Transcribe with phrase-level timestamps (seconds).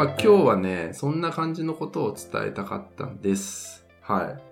[0.00, 3.86] まあ今日はね、そんな感じのことを伝えたかったんです。
[4.00, 4.42] はい。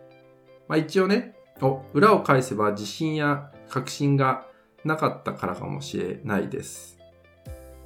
[0.68, 4.45] まあ一応ね、お、裏を返せば自信や確信が
[4.84, 6.98] なかったからかもしれないです。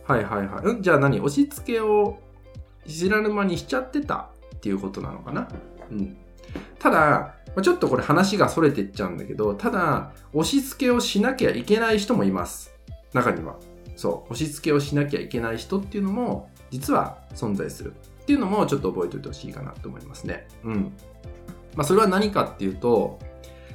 [0.08, 0.64] はいはいはい。
[0.64, 1.20] うんじゃあ何？
[1.20, 2.18] 押し付けを
[2.84, 5.46] 知らぬ間にしちゃってたっていうことなのかな？
[5.88, 6.16] うん。
[6.80, 12.74] ただ、まあちょっとこれ話が逸れてっちゃうんだけど、ただ、押し付けをしなきゃいけない人もいます。
[13.12, 13.54] 中には。
[13.94, 14.32] そう。
[14.32, 17.92] 押し付けをしなきゃいけない人っていうのも、実は存在する。
[18.22, 20.48] っていうのもちょっと覚えておいてほしいかなと思いますね。
[20.64, 20.92] うん。
[21.76, 23.18] まあそれは何かっていうと、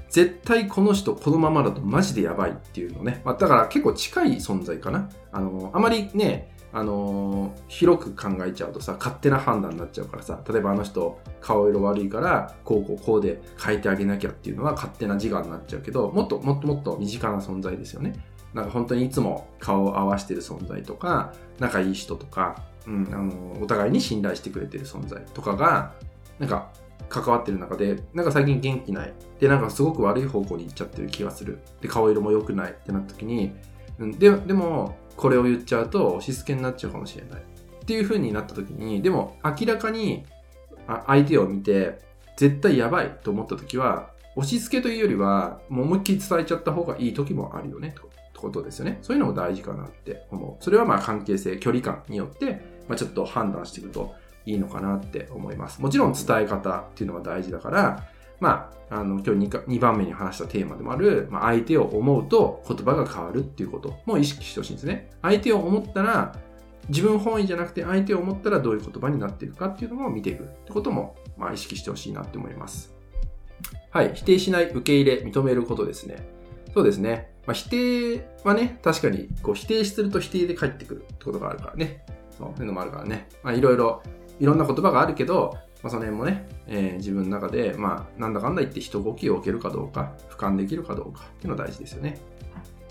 [0.09, 3.21] 絶対この人このままだとマジでやばいっていうのね。
[3.23, 5.09] まあだから結構近い存在かな。
[5.31, 18.13] あの、あまりね、あの広く考えちゃうとさ勝手な判断になっちゃうからさ例えばあの人顔色悪いからこうこうこうで変えてあげなきゃっていうのは勝手な自我になっちゃうけどもっともっともっと身近な存在ですよね
[18.53, 25.93] なんか本当にいつも顔を合わせてる存在とか仲いい人とか、うん、あのお互いに信頼してくれてる存在とかが
[26.39, 26.71] なんか
[27.09, 29.13] 関わってる中でなんか最近元気ない。
[29.39, 31.59] でなんかすごく悪い方向に行っちゃってる気がする。
[31.81, 33.53] で顔色も良くないってなった時に
[33.99, 37.41] うんででもこれを言っちゃうと押し付けになっちゃうかもしれない。
[37.41, 40.25] っていう風になった時にでも明らかに
[41.05, 41.99] 相手を見て
[42.35, 48.99] 絶対やばいと思った時は押し付けというよりはもう思いっきり伝えちゃった方がいい時もあるよねとってことですよね。
[49.01, 50.63] そういうのも大事かなって思う。
[50.63, 58.03] それはまあ関係性距離感によって、まあ、ちょっと判断していくといいのかなって思いますもちろん伝え方っていうのが大事だから
[58.39, 65.09] まあ、あの、今日 2, 2番目に話したテーマでもある、まあ、相手を思うと言葉が変わるっていうことも意識してほしいんですね。
[65.21, 66.35] 相手を思ったら、
[66.89, 72.93] 自分本位じゃなくて相手を思ったらどういう言葉になっていくかっていうのも見ていくってことも、まあ、意識してほしいなって思います。
[73.89, 74.11] はい。
[74.13, 76.17] 否定しない、受け入れ、認めることですね。
[76.73, 77.33] そうですね。
[77.47, 82.05] まあ、否定はね、確かにこう否定すると否定で返ってくるってことがあるからね。
[82.37, 83.29] そういうのもあるからね。
[83.43, 84.01] まあ、いろいろ、
[84.39, 92.19] いろんな言葉があるけど、まあ、その辺もね、えー自分の中で、まあ、なんだかんだ言って人動きを置けるかどうか、俯瞰できるかどうかっていうのが大事ですよね。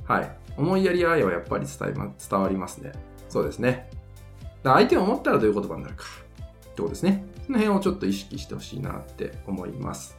[0.05, 0.39] はい。
[0.57, 2.93] 思いやり愛はやっぱり伝えま、伝わりますね。
[3.29, 3.91] そうですね。
[4.63, 7.25] だ相手を思ったらどういう言葉になるかってことですね。
[7.47, 10.17] その辺をちょっと意識してほしいなって思います。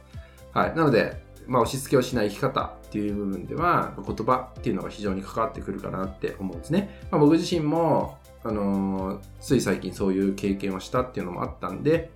[0.52, 0.74] はい。
[0.74, 7.00] なので、まあ、押し付けをしない生き方っていう部分では、言葉っていうのが非常に関わってくるかなって思うんですね。
[7.10, 12.10] まあ、僕自身も、あのーつい最近そういう経験をしたっていうのもあったんで、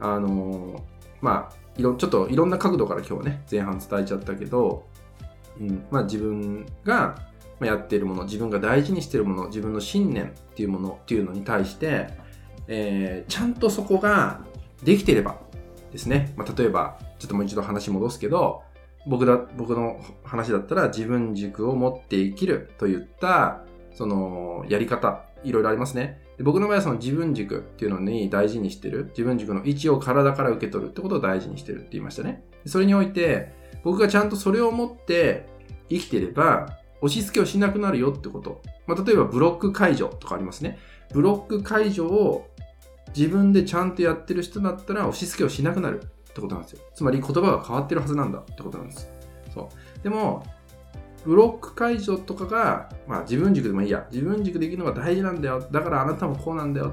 [0.00, 0.82] あのー
[1.20, 4.86] まあ、いろ、ちょっといろんな角度から今日はね、前半伝えちゃったけど、
[5.60, 7.18] うん、まあ自分が
[7.60, 12.08] やっているもの、自分が大事にしているもの、自分の信念っていうものっていうのに対して、
[12.66, 14.40] えーちゃんとそこが
[14.82, 15.36] できていれば
[15.92, 18.62] ですね、まあ、例えば、ちょっともう一度話戻すけど、
[19.06, 26.20] 僕だ、僕の話だったら自分軸を持って生きるといった、その、やり方、いろいろありますね。
[26.36, 29.06] で僕の場合はその自分軸っていうのに大事にしてる。
[29.10, 32.44] 自分軸の位置を体から受け取るってことを大事にしてるって言いましたね。
[32.66, 33.52] それにおいて、
[33.84, 35.46] 僕がちゃんとそれを持って
[35.88, 38.62] 生きてれば、押し付けをしなくなるよってこと。
[38.86, 40.78] まあ、例えばブロック解除とかありますね。
[41.12, 42.48] ブロック解除を
[43.14, 46.80] 自分でちゃんとやってる人だったら押し付けをしなくなるってことなんですよ。
[46.94, 49.08] つまり言葉が変わってるはずなんだってことなんです。
[49.52, 50.02] そう。
[50.02, 50.44] でも、
[51.24, 54.06] ブロック解除とかが、まあ自分軸でもいいや。
[54.10, 55.66] 自分軸できるのが大事なんだよ。
[55.70, 56.92] だからあなたもこうなんだよ。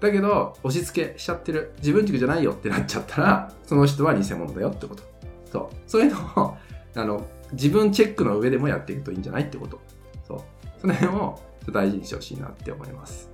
[0.00, 1.72] だけど、押し付けしちゃってる。
[1.78, 5.02] 自分軸じゃないよってなっちゃったら、その人は偽物だよってこと。
[5.50, 5.76] そう。
[5.86, 6.56] そういうのを、
[6.96, 9.80] あの、自分チェックの上でもやっていくといいんじゃないってこと。
[10.26, 10.40] そう。
[10.80, 11.40] その辺を
[11.70, 13.30] 大事にしてほしいなって思います。